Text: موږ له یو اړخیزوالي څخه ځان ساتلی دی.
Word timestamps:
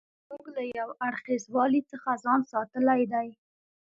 موږ 0.29 0.43
له 0.55 0.63
یو 0.77 0.89
اړخیزوالي 1.07 1.81
څخه 1.91 2.09
ځان 2.23 2.41
ساتلی 2.51 3.01
دی. 3.13 3.29